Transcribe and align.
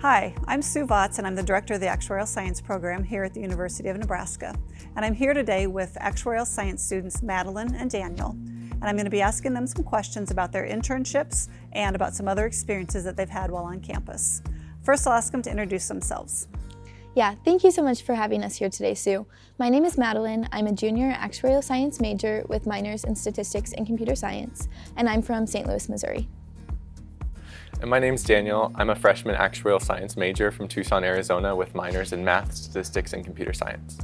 Hi, 0.00 0.32
I'm 0.46 0.62
Sue 0.62 0.86
Vagts, 0.86 1.18
and 1.18 1.26
I'm 1.26 1.34
the 1.34 1.42
Director 1.42 1.74
of 1.74 1.80
the 1.80 1.86
Actuarial 1.86 2.28
Science 2.28 2.60
Program 2.60 3.02
here 3.02 3.24
at 3.24 3.34
the 3.34 3.40
University 3.40 3.88
of 3.88 3.96
Nebraska. 3.96 4.54
And 4.94 5.04
I'm 5.04 5.12
here 5.12 5.34
today 5.34 5.66
with 5.66 5.96
Actuarial 6.00 6.46
Science 6.46 6.84
students 6.84 7.20
Madelyn 7.20 7.74
and 7.76 7.90
Daniel. 7.90 8.30
And 8.30 8.84
I'm 8.84 8.94
going 8.94 9.06
to 9.06 9.10
be 9.10 9.22
asking 9.22 9.54
them 9.54 9.66
some 9.66 9.82
questions 9.82 10.30
about 10.30 10.52
their 10.52 10.64
internships 10.64 11.48
and 11.72 11.96
about 11.96 12.14
some 12.14 12.28
other 12.28 12.46
experiences 12.46 13.02
that 13.02 13.16
they've 13.16 13.28
had 13.28 13.50
while 13.50 13.64
on 13.64 13.80
campus. 13.80 14.40
First, 14.84 15.04
I'll 15.04 15.14
ask 15.14 15.32
them 15.32 15.42
to 15.42 15.50
introduce 15.50 15.88
themselves. 15.88 16.46
Yeah, 17.16 17.34
thank 17.44 17.64
you 17.64 17.72
so 17.72 17.82
much 17.82 18.02
for 18.02 18.14
having 18.14 18.44
us 18.44 18.54
here 18.54 18.70
today, 18.70 18.94
Sue. 18.94 19.26
My 19.58 19.68
name 19.68 19.84
is 19.84 19.96
Madelyn. 19.96 20.48
I'm 20.52 20.68
a 20.68 20.72
junior 20.72 21.12
actuarial 21.12 21.64
science 21.64 22.00
major 22.00 22.44
with 22.48 22.68
minors 22.68 23.02
in 23.02 23.16
statistics 23.16 23.72
and 23.72 23.84
computer 23.84 24.14
science, 24.14 24.68
and 24.96 25.08
I'm 25.08 25.22
from 25.22 25.44
St. 25.44 25.66
Louis, 25.66 25.88
Missouri. 25.88 26.28
And 27.80 27.88
my 27.88 28.00
name's 28.00 28.24
Daniel. 28.24 28.72
I'm 28.74 28.90
a 28.90 28.96
freshman 28.96 29.36
actuarial 29.36 29.80
science 29.80 30.16
major 30.16 30.50
from 30.50 30.66
Tucson, 30.66 31.04
Arizona 31.04 31.54
with 31.54 31.76
minors 31.76 32.12
in 32.12 32.24
math, 32.24 32.52
statistics, 32.52 33.12
and 33.12 33.24
computer 33.24 33.52
science. 33.52 33.98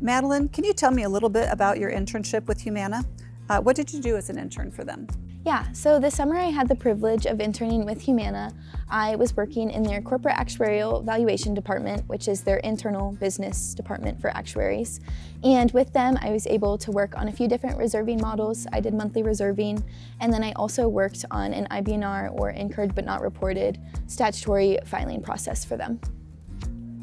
Madelyn, 0.00 0.52
can 0.52 0.62
you 0.62 0.72
tell 0.72 0.92
me 0.92 1.02
a 1.02 1.08
little 1.08 1.28
bit 1.28 1.48
about 1.50 1.78
your 1.78 1.90
internship 1.90 2.46
with 2.46 2.60
Humana? 2.60 3.04
Uh, 3.52 3.60
what 3.60 3.76
did 3.76 3.92
you 3.92 4.00
do 4.00 4.16
as 4.16 4.30
an 4.30 4.38
intern 4.38 4.70
for 4.70 4.82
them? 4.82 5.06
Yeah, 5.44 5.70
so 5.72 5.98
this 5.98 6.14
summer 6.14 6.38
I 6.38 6.46
had 6.46 6.68
the 6.68 6.74
privilege 6.74 7.26
of 7.26 7.38
interning 7.38 7.84
with 7.84 8.00
Humana. 8.00 8.50
I 8.88 9.14
was 9.16 9.36
working 9.36 9.70
in 9.70 9.82
their 9.82 10.00
corporate 10.00 10.36
actuarial 10.36 11.04
valuation 11.04 11.52
department, 11.52 12.08
which 12.08 12.28
is 12.28 12.40
their 12.40 12.56
internal 12.58 13.12
business 13.12 13.74
department 13.74 14.18
for 14.22 14.30
actuaries. 14.30 15.00
And 15.44 15.70
with 15.72 15.92
them, 15.92 16.16
I 16.22 16.30
was 16.30 16.46
able 16.46 16.78
to 16.78 16.90
work 16.92 17.14
on 17.18 17.28
a 17.28 17.32
few 17.32 17.46
different 17.46 17.76
reserving 17.76 18.22
models. 18.22 18.66
I 18.72 18.80
did 18.80 18.94
monthly 18.94 19.22
reserving, 19.22 19.84
and 20.20 20.32
then 20.32 20.42
I 20.42 20.52
also 20.52 20.88
worked 20.88 21.26
on 21.30 21.52
an 21.52 21.66
IBNR 21.70 22.32
or 22.40 22.52
incurred 22.52 22.94
but 22.94 23.04
not 23.04 23.20
reported 23.20 23.78
statutory 24.06 24.78
filing 24.86 25.20
process 25.20 25.62
for 25.62 25.76
them. 25.76 26.00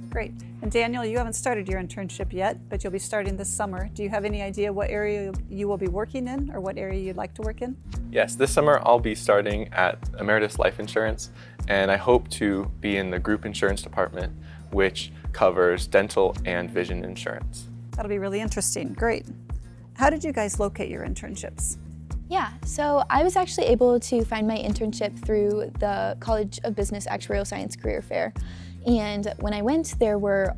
Great. 0.09 0.33
And 0.61 0.69
Daniel, 0.69 1.05
you 1.05 1.17
haven't 1.17 1.33
started 1.33 1.69
your 1.69 1.81
internship 1.81 2.33
yet, 2.33 2.69
but 2.69 2.83
you'll 2.83 2.91
be 2.91 2.99
starting 2.99 3.37
this 3.37 3.49
summer. 3.49 3.89
Do 3.93 4.03
you 4.03 4.09
have 4.09 4.25
any 4.25 4.41
idea 4.41 4.73
what 4.73 4.89
area 4.89 5.31
you 5.49 5.69
will 5.69 5.77
be 5.77 5.87
working 5.87 6.27
in 6.27 6.51
or 6.51 6.59
what 6.59 6.77
area 6.77 6.99
you'd 6.99 7.15
like 7.15 7.33
to 7.35 7.41
work 7.41 7.61
in? 7.61 7.77
Yes, 8.11 8.35
this 8.35 8.51
summer 8.51 8.81
I'll 8.83 8.99
be 8.99 9.15
starting 9.15 9.69
at 9.71 10.01
Ameritas 10.13 10.57
Life 10.57 10.79
Insurance, 10.79 11.29
and 11.69 11.89
I 11.89 11.95
hope 11.95 12.27
to 12.31 12.69
be 12.81 12.97
in 12.97 13.09
the 13.09 13.19
group 13.19 13.45
insurance 13.45 13.81
department, 13.81 14.33
which 14.71 15.13
covers 15.31 15.87
dental 15.87 16.35
and 16.43 16.69
vision 16.69 17.05
insurance. 17.05 17.67
That'll 17.91 18.09
be 18.09 18.19
really 18.19 18.41
interesting. 18.41 18.93
Great. 18.93 19.25
How 19.93 20.09
did 20.09 20.25
you 20.25 20.33
guys 20.33 20.59
locate 20.59 20.89
your 20.89 21.05
internships? 21.05 21.77
Yeah, 22.29 22.51
so 22.63 23.03
I 23.09 23.23
was 23.23 23.35
actually 23.35 23.65
able 23.65 23.99
to 24.01 24.23
find 24.23 24.47
my 24.47 24.55
internship 24.55 25.17
through 25.25 25.71
the 25.79 26.15
College 26.19 26.59
of 26.63 26.75
Business 26.75 27.07
Actuarial 27.07 27.45
Science 27.45 27.75
Career 27.75 28.03
Fair. 28.03 28.35
And 28.85 29.33
when 29.39 29.51
I 29.51 29.63
went, 29.63 29.97
there 29.97 30.19
were 30.19 30.55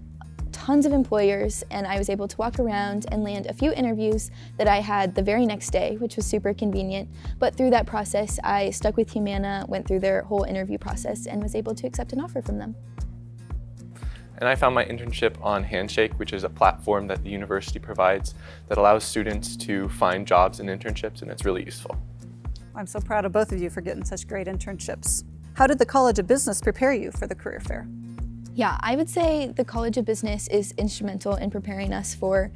tons 0.51 0.85
of 0.85 0.91
employers, 0.91 1.63
and 1.71 1.87
I 1.87 1.97
was 1.97 2.09
able 2.09 2.27
to 2.27 2.35
walk 2.35 2.59
around 2.59 3.05
and 3.13 3.23
land 3.23 3.45
a 3.45 3.53
few 3.53 3.71
interviews 3.71 4.31
that 4.57 4.67
I 4.67 4.81
had 4.81 5.15
the 5.15 5.21
very 5.23 5.45
next 5.45 5.69
day, 5.69 5.95
which 5.95 6.17
was 6.17 6.25
super 6.25 6.53
convenient. 6.53 7.07
But 7.39 7.55
through 7.55 7.69
that 7.69 7.85
process, 7.85 8.37
I 8.43 8.69
stuck 8.71 8.97
with 8.97 9.09
Humana, 9.09 9.65
went 9.69 9.87
through 9.87 10.01
their 10.01 10.23
whole 10.23 10.43
interview 10.43 10.77
process, 10.77 11.25
and 11.25 11.41
was 11.41 11.55
able 11.55 11.73
to 11.75 11.87
accept 11.87 12.11
an 12.11 12.19
offer 12.19 12.41
from 12.41 12.59
them. 12.59 12.75
And 14.41 14.49
I 14.49 14.55
found 14.55 14.73
my 14.73 14.83
internship 14.83 15.35
on 15.43 15.63
Handshake, 15.63 16.13
which 16.13 16.33
is 16.33 16.43
a 16.43 16.49
platform 16.49 17.05
that 17.05 17.23
the 17.23 17.29
university 17.29 17.77
provides 17.77 18.33
that 18.69 18.79
allows 18.79 19.03
students 19.03 19.55
to 19.57 19.87
find 19.89 20.25
jobs 20.25 20.59
and 20.59 20.67
internships, 20.67 21.21
and 21.21 21.29
it's 21.29 21.45
really 21.45 21.63
useful. 21.63 21.95
I'm 22.75 22.87
so 22.87 22.99
proud 22.99 23.23
of 23.23 23.31
both 23.31 23.51
of 23.51 23.61
you 23.61 23.69
for 23.69 23.81
getting 23.81 24.03
such 24.03 24.27
great 24.27 24.47
internships. 24.47 25.23
How 25.53 25.67
did 25.67 25.77
the 25.77 25.85
College 25.85 26.17
of 26.17 26.25
Business 26.25 26.59
prepare 26.59 26.91
you 26.91 27.11
for 27.11 27.27
the 27.27 27.35
career 27.35 27.59
fair? 27.59 27.87
Yeah, 28.55 28.79
I 28.81 28.95
would 28.95 29.09
say 29.09 29.53
the 29.55 29.63
College 29.63 29.97
of 29.97 30.05
Business 30.05 30.47
is 30.47 30.73
instrumental 30.75 31.35
in 31.35 31.51
preparing 31.51 31.93
us 31.93 32.15
for 32.15 32.51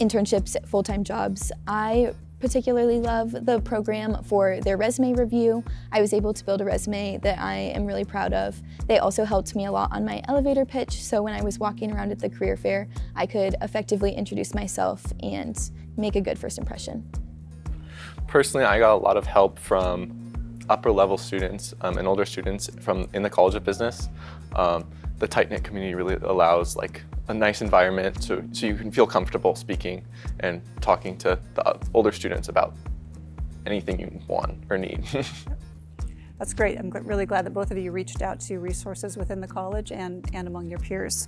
internships, 0.00 0.56
full 0.66 0.82
time 0.82 1.04
jobs. 1.04 1.52
I 1.68 2.14
particularly 2.40 3.00
love 3.00 3.32
the 3.44 3.60
program 3.60 4.22
for 4.24 4.60
their 4.60 4.76
resume 4.76 5.14
review. 5.14 5.64
I 5.92 6.00
was 6.00 6.12
able 6.12 6.32
to 6.34 6.44
build 6.44 6.60
a 6.60 6.64
resume 6.64 7.18
that 7.18 7.38
I 7.38 7.56
am 7.56 7.86
really 7.86 8.04
proud 8.04 8.32
of. 8.32 8.60
They 8.86 8.98
also 8.98 9.24
helped 9.24 9.54
me 9.54 9.66
a 9.66 9.72
lot 9.72 9.90
on 9.92 10.04
my 10.04 10.22
elevator 10.28 10.64
pitch, 10.64 11.02
so 11.02 11.22
when 11.22 11.34
I 11.34 11.42
was 11.42 11.58
walking 11.58 11.92
around 11.92 12.12
at 12.12 12.18
the 12.18 12.28
career 12.28 12.56
fair, 12.56 12.88
I 13.16 13.26
could 13.26 13.56
effectively 13.60 14.12
introduce 14.12 14.54
myself 14.54 15.04
and 15.22 15.58
make 15.96 16.16
a 16.16 16.20
good 16.20 16.38
first 16.38 16.58
impression. 16.58 17.08
Personally, 18.26 18.66
I 18.66 18.78
got 18.78 18.94
a 18.94 19.02
lot 19.02 19.16
of 19.16 19.26
help 19.26 19.58
from 19.58 20.14
upper 20.68 20.92
level 20.92 21.16
students 21.16 21.74
um, 21.80 21.98
and 21.98 22.06
older 22.06 22.26
students 22.26 22.70
from 22.80 23.08
in 23.14 23.22
the 23.22 23.30
College 23.30 23.54
of 23.54 23.64
Business. 23.64 24.08
Um, 24.54 24.88
the 25.18 25.26
tight 25.26 25.50
knit 25.50 25.64
community 25.64 25.94
really 25.94 26.14
allows 26.16 26.76
like 26.76 27.02
a 27.28 27.34
nice 27.34 27.60
environment 27.60 28.22
so, 28.22 28.42
so 28.52 28.66
you 28.66 28.74
can 28.74 28.90
feel 28.90 29.06
comfortable 29.06 29.54
speaking 29.54 30.04
and 30.40 30.62
talking 30.80 31.16
to 31.18 31.38
the 31.54 31.78
older 31.94 32.10
students 32.10 32.48
about 32.48 32.74
anything 33.66 34.00
you 34.00 34.10
want 34.26 34.58
or 34.70 34.78
need. 34.78 35.04
That's 36.38 36.54
great. 36.54 36.78
I'm 36.78 36.90
really 36.90 37.26
glad 37.26 37.44
that 37.46 37.52
both 37.52 37.70
of 37.70 37.78
you 37.78 37.90
reached 37.90 38.22
out 38.22 38.40
to 38.40 38.58
resources 38.58 39.16
within 39.16 39.40
the 39.40 39.48
college 39.48 39.92
and, 39.92 40.28
and 40.32 40.46
among 40.46 40.68
your 40.68 40.78
peers. 40.78 41.26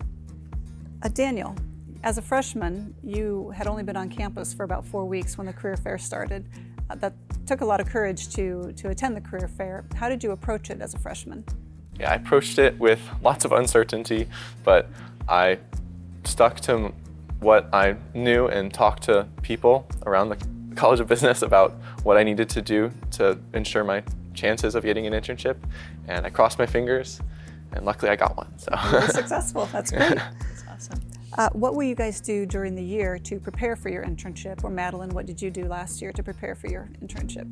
Uh, 1.02 1.08
Daniel, 1.08 1.54
as 2.02 2.16
a 2.16 2.22
freshman, 2.22 2.94
you 3.02 3.50
had 3.50 3.66
only 3.66 3.82
been 3.82 3.96
on 3.96 4.08
campus 4.08 4.54
for 4.54 4.62
about 4.62 4.86
four 4.86 5.04
weeks 5.04 5.36
when 5.36 5.46
the 5.46 5.52
career 5.52 5.76
fair 5.76 5.98
started. 5.98 6.48
Uh, 6.88 6.94
that 6.96 7.12
took 7.46 7.60
a 7.60 7.64
lot 7.64 7.80
of 7.80 7.88
courage 7.88 8.32
to, 8.34 8.72
to 8.76 8.88
attend 8.88 9.16
the 9.16 9.20
career 9.20 9.48
fair. 9.48 9.84
How 9.96 10.08
did 10.08 10.22
you 10.22 10.30
approach 10.30 10.70
it 10.70 10.80
as 10.80 10.94
a 10.94 10.98
freshman? 10.98 11.44
Yeah, 11.98 12.12
I 12.12 12.14
approached 12.14 12.58
it 12.58 12.78
with 12.78 13.00
lots 13.22 13.44
of 13.44 13.52
uncertainty, 13.52 14.28
but 14.64 14.88
I 15.28 15.58
stuck 16.24 16.60
to 16.60 16.92
what 17.40 17.68
I 17.72 17.96
knew 18.14 18.46
and 18.48 18.72
talked 18.72 19.04
to 19.04 19.26
people 19.42 19.88
around 20.06 20.28
the 20.28 20.38
College 20.76 21.00
of 21.00 21.08
Business 21.08 21.42
about 21.42 21.72
what 22.02 22.16
I 22.16 22.22
needed 22.22 22.48
to 22.50 22.62
do 22.62 22.92
to 23.12 23.38
ensure 23.54 23.84
my 23.84 24.02
chances 24.34 24.74
of 24.74 24.84
getting 24.84 25.06
an 25.06 25.12
internship. 25.12 25.56
And 26.08 26.26
I 26.26 26.30
crossed 26.30 26.58
my 26.58 26.66
fingers, 26.66 27.20
and 27.72 27.84
luckily 27.84 28.10
I 28.10 28.16
got 28.16 28.36
one. 28.36 28.58
So 28.58 28.72
really 28.92 29.06
successful. 29.08 29.66
That's 29.72 29.90
great. 29.90 30.00
That's 30.14 30.64
awesome. 30.70 31.00
Uh, 31.38 31.48
what 31.52 31.74
will 31.74 31.84
you 31.84 31.94
guys 31.94 32.20
do 32.20 32.44
during 32.44 32.74
the 32.74 32.82
year 32.82 33.18
to 33.18 33.38
prepare 33.38 33.76
for 33.76 33.88
your 33.88 34.04
internship? 34.04 34.64
Or 34.64 34.70
Madelyn, 34.70 35.12
what 35.12 35.26
did 35.26 35.40
you 35.40 35.50
do 35.50 35.64
last 35.64 36.02
year 36.02 36.12
to 36.12 36.22
prepare 36.22 36.54
for 36.54 36.66
your 36.66 36.88
internship? 37.02 37.48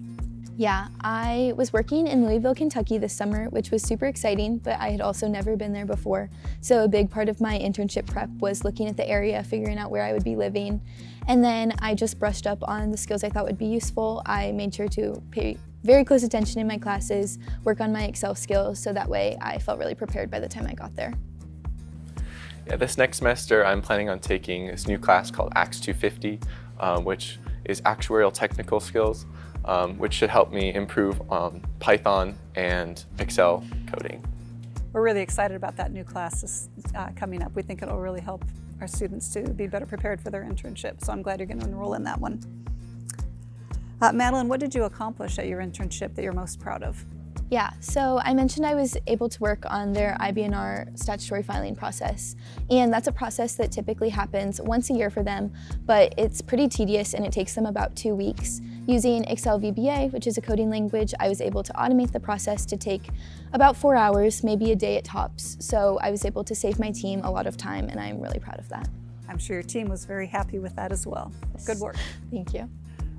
Yeah, 0.58 0.88
I 1.02 1.52
was 1.54 1.72
working 1.72 2.08
in 2.08 2.26
Louisville, 2.26 2.52
Kentucky 2.52 2.98
this 2.98 3.12
summer, 3.12 3.44
which 3.50 3.70
was 3.70 3.80
super 3.80 4.06
exciting, 4.06 4.58
but 4.58 4.76
I 4.80 4.90
had 4.90 5.00
also 5.00 5.28
never 5.28 5.54
been 5.54 5.72
there 5.72 5.86
before. 5.86 6.30
So 6.62 6.82
a 6.82 6.88
big 6.88 7.08
part 7.08 7.28
of 7.28 7.40
my 7.40 7.56
internship 7.56 8.08
prep 8.08 8.28
was 8.40 8.64
looking 8.64 8.88
at 8.88 8.96
the 8.96 9.08
area, 9.08 9.44
figuring 9.44 9.78
out 9.78 9.92
where 9.92 10.02
I 10.02 10.12
would 10.12 10.24
be 10.24 10.34
living. 10.34 10.82
And 11.28 11.44
then 11.44 11.74
I 11.78 11.94
just 11.94 12.18
brushed 12.18 12.48
up 12.48 12.58
on 12.66 12.90
the 12.90 12.96
skills 12.96 13.22
I 13.22 13.30
thought 13.30 13.44
would 13.44 13.56
be 13.56 13.66
useful. 13.66 14.20
I 14.26 14.50
made 14.50 14.74
sure 14.74 14.88
to 14.88 15.22
pay 15.30 15.58
very 15.84 16.04
close 16.04 16.24
attention 16.24 16.60
in 16.60 16.66
my 16.66 16.76
classes, 16.76 17.38
work 17.62 17.80
on 17.80 17.92
my 17.92 18.02
Excel 18.02 18.34
skills, 18.34 18.80
so 18.80 18.92
that 18.92 19.08
way 19.08 19.38
I 19.40 19.60
felt 19.60 19.78
really 19.78 19.94
prepared 19.94 20.28
by 20.28 20.40
the 20.40 20.48
time 20.48 20.66
I 20.66 20.74
got 20.74 20.92
there. 20.96 21.14
Yeah, 22.66 22.74
this 22.74 22.98
next 22.98 23.18
semester 23.18 23.64
I'm 23.64 23.80
planning 23.80 24.08
on 24.08 24.18
taking 24.18 24.66
this 24.66 24.88
new 24.88 24.98
class 24.98 25.30
called 25.30 25.52
ACTS 25.54 25.78
250, 25.78 26.40
um, 26.80 27.04
which 27.04 27.38
is 27.68 27.80
actuarial 27.82 28.32
technical 28.32 28.80
skills 28.80 29.26
um, 29.68 29.98
which 29.98 30.14
should 30.14 30.30
help 30.30 30.50
me 30.50 30.74
improve 30.74 31.20
um, 31.30 31.62
Python 31.78 32.36
and 32.56 33.04
Excel 33.18 33.64
coding. 33.86 34.24
We're 34.92 35.02
really 35.02 35.20
excited 35.20 35.54
about 35.56 35.76
that 35.76 35.92
new 35.92 36.02
class 36.02 36.68
uh, 36.96 37.10
coming 37.14 37.42
up. 37.42 37.54
We 37.54 37.62
think 37.62 37.82
it'll 37.82 37.98
really 37.98 38.22
help 38.22 38.44
our 38.80 38.86
students 38.86 39.28
to 39.34 39.42
be 39.42 39.66
better 39.66 39.86
prepared 39.86 40.20
for 40.20 40.30
their 40.30 40.42
internship. 40.42 41.04
So 41.04 41.12
I'm 41.12 41.20
glad 41.20 41.38
you're 41.38 41.46
going 41.46 41.60
to 41.60 41.66
enroll 41.66 41.94
in 41.94 42.04
that 42.04 42.18
one. 42.18 42.40
Uh, 44.00 44.12
Madelyn, 44.12 44.46
what 44.46 44.60
did 44.60 44.74
you 44.74 44.84
accomplish 44.84 45.38
at 45.38 45.46
your 45.46 45.60
internship 45.60 46.14
that 46.14 46.22
you're 46.22 46.32
most 46.32 46.58
proud 46.58 46.82
of? 46.82 47.04
Yeah, 47.50 47.70
so 47.80 48.20
I 48.22 48.34
mentioned 48.34 48.66
I 48.66 48.74
was 48.74 48.98
able 49.06 49.30
to 49.30 49.40
work 49.40 49.64
on 49.64 49.94
their 49.94 50.18
IBNR 50.20 50.98
statutory 50.98 51.42
filing 51.42 51.74
process. 51.74 52.36
And 52.68 52.92
that's 52.92 53.08
a 53.08 53.12
process 53.12 53.54
that 53.54 53.72
typically 53.72 54.10
happens 54.10 54.60
once 54.60 54.90
a 54.90 54.92
year 54.92 55.08
for 55.08 55.22
them, 55.22 55.54
but 55.86 56.12
it's 56.18 56.42
pretty 56.42 56.68
tedious 56.68 57.14
and 57.14 57.24
it 57.24 57.32
takes 57.32 57.54
them 57.54 57.64
about 57.64 57.96
two 57.96 58.14
weeks. 58.14 58.60
Using 58.86 59.24
Excel 59.24 59.58
VBA, 59.58 60.12
which 60.12 60.26
is 60.26 60.36
a 60.36 60.42
coding 60.42 60.68
language, 60.68 61.14
I 61.20 61.28
was 61.28 61.40
able 61.40 61.62
to 61.62 61.72
automate 61.72 62.12
the 62.12 62.20
process 62.20 62.66
to 62.66 62.76
take 62.76 63.08
about 63.54 63.76
four 63.76 63.96
hours, 63.96 64.44
maybe 64.44 64.72
a 64.72 64.76
day 64.76 64.98
at 64.98 65.04
tops. 65.04 65.56
So 65.60 65.98
I 66.02 66.10
was 66.10 66.26
able 66.26 66.44
to 66.44 66.54
save 66.54 66.78
my 66.78 66.90
team 66.90 67.22
a 67.24 67.30
lot 67.30 67.46
of 67.46 67.56
time, 67.56 67.88
and 67.88 67.98
I'm 67.98 68.20
really 68.20 68.40
proud 68.40 68.58
of 68.58 68.68
that. 68.68 68.88
I'm 69.26 69.38
sure 69.38 69.56
your 69.56 69.62
team 69.62 69.88
was 69.88 70.04
very 70.04 70.26
happy 70.26 70.58
with 70.58 70.76
that 70.76 70.92
as 70.92 71.06
well. 71.06 71.32
Good 71.66 71.78
work. 71.78 71.96
Thank 72.30 72.52
you. 72.52 72.68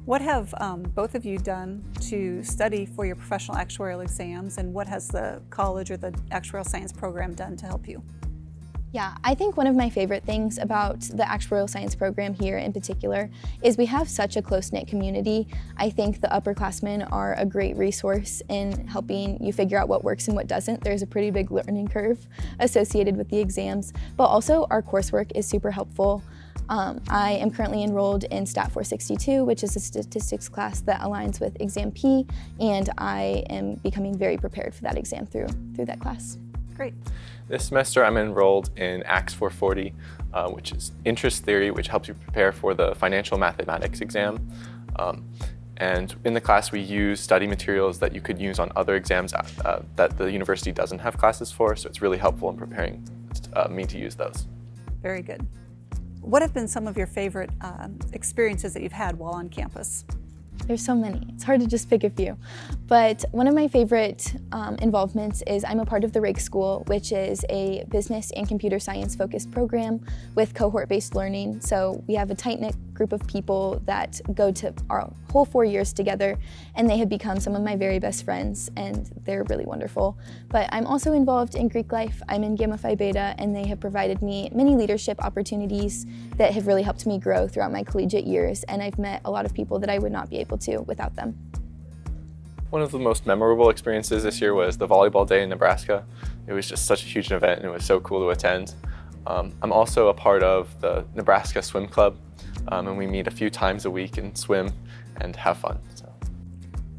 What 0.10 0.24
have 0.24 0.56
um, 0.60 0.82
both 0.82 1.14
of 1.14 1.24
you 1.24 1.38
done 1.38 1.84
to 2.08 2.44
study 2.44 2.88
for 2.88 3.06
your 3.06 3.16
professional 3.16 3.58
actuarial 3.58 4.02
exams, 4.02 4.58
and 4.58 4.74
what 4.74 4.88
has 4.88 5.08
the 5.08 5.40
college 5.52 5.92
or 5.92 5.98
the 5.98 6.10
actuarial 6.32 6.68
science 6.68 6.92
program 6.92 7.36
done 7.36 7.56
to 7.58 7.68
help 7.68 7.88
you? 7.88 8.02
Yeah, 8.92 9.14
I 9.24 9.36
think 9.36 9.56
one 9.56 9.68
of 9.68 9.76
my 9.76 9.88
favorite 9.88 10.24
things 10.24 10.58
about 10.58 11.02
the 11.02 11.22
actuarial 11.22 11.70
science 11.70 11.94
program 11.94 12.34
here 12.34 12.58
in 12.58 12.74
particular 12.74 13.30
is 13.62 13.78
we 13.78 13.86
have 13.86 14.10
such 14.10 14.36
a 14.36 14.42
close 14.42 14.72
knit 14.72 14.88
community. 14.88 15.48
I 15.78 15.92
think 15.92 16.22
the 16.22 16.28
upperclassmen 16.30 17.08
are 17.12 17.36
a 17.36 17.46
great 17.46 17.78
resource 17.78 18.42
in 18.50 18.88
helping 18.88 19.38
you 19.46 19.54
figure 19.54 19.78
out 19.78 19.90
what 19.90 20.04
works 20.04 20.28
and 20.28 20.36
what 20.36 20.48
doesn't. 20.48 20.84
There's 20.84 21.04
a 21.04 21.08
pretty 21.08 21.30
big 21.30 21.52
learning 21.52 21.90
curve 21.90 22.26
associated 22.60 23.16
with 23.16 23.30
the 23.30 23.38
exams, 23.38 23.94
but 24.18 24.26
also 24.26 24.66
our 24.72 24.82
coursework 24.82 25.32
is 25.36 25.48
super 25.48 25.70
helpful. 25.70 26.24
Um, 26.68 27.02
I 27.10 27.32
am 27.34 27.50
currently 27.50 27.84
enrolled 27.84 28.26
in 28.26 28.46
Stat 28.46 28.72
462, 28.72 29.44
which 29.44 29.64
is 29.64 29.76
a 29.76 29.80
statistics 29.80 30.50
class 30.50 30.82
that 30.82 31.02
aligns 31.02 31.40
with 31.40 31.60
Exam 31.62 31.92
P, 31.92 32.28
and 32.60 32.90
I 32.98 33.44
am 33.50 33.76
becoming 33.76 34.18
very 34.18 34.38
prepared 34.38 34.76
for 34.76 34.82
that 34.84 34.98
exam 34.98 35.26
through 35.26 35.48
through 35.76 35.86
that 35.86 36.00
class. 36.00 36.38
Great. 36.76 36.94
This 37.48 37.66
semester, 37.66 38.06
I'm 38.06 38.16
enrolled 38.18 38.70
in 38.78 39.04
ACTS 39.04 39.34
440, 39.34 39.94
uh, 40.34 40.50
which 40.52 40.72
is 40.72 40.92
interest 41.04 41.44
theory, 41.44 41.72
which 41.72 41.88
helps 41.88 42.08
you 42.08 42.14
prepare 42.14 42.52
for 42.52 42.74
the 42.74 42.94
financial 42.96 43.38
mathematics 43.38 44.02
exam. 44.02 44.50
Um, 44.98 45.26
and 45.78 46.14
in 46.26 46.34
the 46.34 46.42
class, 46.42 46.72
we 46.72 46.82
use 46.82 47.20
study 47.20 47.48
materials 47.48 48.00
that 48.00 48.14
you 48.14 48.22
could 48.22 48.40
use 48.40 48.60
on 48.60 48.72
other 48.76 48.96
exams 48.96 49.34
uh, 49.34 49.82
that 49.96 50.18
the 50.18 50.32
university 50.32 50.72
doesn't 50.72 51.00
have 51.00 51.18
classes 51.18 51.52
for, 51.52 51.76
so 51.76 51.90
it's 51.90 52.02
really 52.02 52.18
helpful 52.18 52.50
in 52.50 52.58
preparing 52.58 53.08
uh, 53.54 53.68
me 53.70 53.86
to 53.86 53.98
use 53.98 54.16
those. 54.16 54.48
Very 55.02 55.22
good. 55.22 55.46
What 56.30 56.44
have 56.44 56.54
been 56.54 56.68
some 56.68 56.88
of 56.88 56.96
your 56.96 57.08
favorite 57.08 57.50
um, 57.62 57.98
experiences 58.14 58.76
that 58.76 58.84
you've 58.84 58.92
had 58.92 59.18
while 59.18 59.34
on 59.34 59.50
campus? 59.50 60.06
There's 60.68 60.86
so 60.86 60.94
many. 60.94 61.26
It's 61.34 61.44
hard 61.44 61.60
to 61.62 61.66
just 61.66 61.90
pick 61.90 62.04
a 62.04 62.12
few. 62.12 62.38
But 62.86 63.26
one 63.31 63.48
of 63.48 63.56
my 63.56 63.68
favorite 63.68 64.36
um, 64.52 64.76
involvements 64.76 65.42
is 65.48 65.64
I'm 65.64 65.80
a 65.80 65.86
part 65.86 66.04
of 66.04 66.14
the 66.14 66.20
Raikes 66.20 66.42
School, 66.42 66.84
which 66.86 67.12
is 67.12 67.44
a 67.50 67.84
business 67.90 68.30
and 68.36 68.48
computer 68.48 68.78
science 68.78 69.16
focused 69.16 69.50
program 69.50 70.06
with 70.36 70.54
cohort 70.54 70.88
based 70.88 71.16
learning. 71.16 71.62
So 71.62 72.04
we 72.08 72.14
have 72.14 72.30
a 72.30 72.36
tight 72.36 72.60
knit 72.60 72.75
group 73.00 73.13
of 73.13 73.25
people 73.28 73.81
that 73.86 74.19
go 74.36 74.51
to 74.51 74.74
our 74.90 75.10
whole 75.31 75.46
four 75.46 75.63
years 75.63 75.94
together, 75.94 76.38
and 76.75 76.90
they 76.90 76.98
have 76.98 77.07
become 77.07 77.40
some 77.40 77.56
of 77.56 77.63
my 77.63 77.75
very 77.78 77.98
best 77.98 78.25
friends, 78.25 78.69
and 78.75 79.10
they're 79.24 79.46
really 79.46 79.66
wonderful. 79.66 80.18
But 80.50 80.68
I'm 80.74 80.86
also 80.86 81.13
involved 81.13 81.56
in 81.56 81.69
Greek 81.69 81.94
life. 81.94 82.22
I'm 82.28 82.44
in 82.44 82.56
Gamma 82.56 82.78
Phi 82.78 82.96
Beta, 82.96 83.36
and 83.38 83.56
they 83.56 83.66
have 83.68 83.80
provided 83.80 84.22
me 84.22 84.50
many 84.54 84.75
leadership 84.75 85.18
opportunities 85.24 86.06
that 86.36 86.51
have 86.51 86.68
really 86.68 86.84
helped 86.84 87.06
me 87.06 87.18
grow 87.18 87.48
throughout 87.48 87.72
my 87.72 87.84
collegiate 87.84 88.25
years, 88.25 88.63
and 88.63 88.84
I've 88.84 89.00
met 89.00 89.22
a 89.24 89.31
lot 89.31 89.46
of 89.46 89.54
people 89.54 89.80
that 89.80 89.90
I 89.90 89.98
would 89.98 90.12
not 90.12 90.30
be 90.30 90.38
able 90.40 90.57
to 90.57 90.80
without 90.80 91.16
them. 91.16 91.38
One 92.69 92.81
of 92.81 92.92
the 92.92 93.00
most 93.00 93.25
memorable 93.25 93.69
experiences 93.69 94.24
this 94.24 94.42
year 94.42 94.54
was 94.54 94.78
the 94.78 94.88
volleyball 94.88 95.25
day 95.25 95.42
in 95.42 95.50
Nebraska. 95.50 96.06
It 96.48 96.54
was 96.54 96.68
just 96.68 96.86
such 96.86 97.01
a 97.04 97.07
huge 97.07 97.31
event 97.31 97.62
and 97.62 97.69
it 97.69 97.72
was 97.72 97.84
so 97.84 98.00
cool 98.01 98.19
to 98.19 98.30
attend. 98.30 98.75
Um, 99.25 99.54
I'm 99.63 99.72
also 99.72 100.10
a 100.10 100.13
part 100.13 100.44
of 100.44 100.80
the 100.80 101.04
Nebraska 101.16 101.63
Swim 101.63 101.88
Club, 101.88 102.16
um, 102.69 102.88
and 102.88 102.98
we 102.98 103.07
meet 103.07 103.27
a 103.27 103.31
few 103.31 103.50
times 103.50 103.86
a 103.86 103.92
week 103.92 104.18
and 104.18 104.38
swim 104.38 104.71
and 105.21 105.36
have 105.36 105.57
fun. 105.57 105.80
So. 105.95 106.06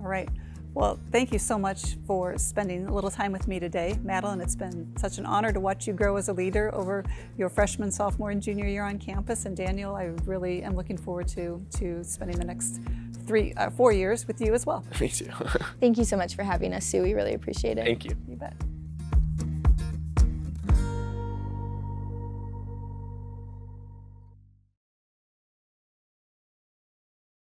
All 0.00 0.08
right. 0.08 0.28
Well, 0.72 1.00
thank 1.10 1.32
you 1.32 1.38
so 1.40 1.58
much 1.58 1.96
for 2.06 2.38
spending 2.38 2.86
a 2.86 2.94
little 2.94 3.10
time 3.10 3.32
with 3.32 3.48
me 3.48 3.58
today, 3.58 3.98
Madelyn. 4.04 4.40
It's 4.40 4.54
been 4.54 4.92
such 4.96 5.18
an 5.18 5.26
honor 5.26 5.52
to 5.52 5.58
watch 5.58 5.88
you 5.88 5.92
grow 5.92 6.16
as 6.16 6.28
a 6.28 6.32
leader 6.32 6.72
over 6.74 7.04
your 7.36 7.48
freshman, 7.48 7.90
sophomore, 7.90 8.30
and 8.30 8.40
junior 8.40 8.66
year 8.66 8.84
on 8.84 8.98
campus. 8.98 9.46
And 9.46 9.56
Daniel, 9.56 9.96
I 9.96 10.12
really 10.24 10.62
am 10.62 10.76
looking 10.76 10.96
forward 10.96 11.26
to 11.28 11.64
to 11.78 12.04
spending 12.04 12.38
the 12.38 12.44
next 12.44 12.80
three, 13.26 13.52
uh, 13.54 13.70
four 13.70 13.92
years 13.92 14.28
with 14.28 14.40
you 14.40 14.54
as 14.54 14.64
well. 14.64 14.84
Me 15.00 15.08
too. 15.08 15.26
Thank 15.80 15.98
you 15.98 16.04
so 16.04 16.16
much 16.16 16.36
for 16.36 16.44
having 16.44 16.72
us, 16.72 16.86
Sue. 16.86 17.02
We 17.02 17.14
really 17.14 17.34
appreciate 17.34 17.76
it. 17.76 17.84
Thank 17.84 18.04
you. 18.04 18.16
You 18.28 18.36
bet. 18.36 18.54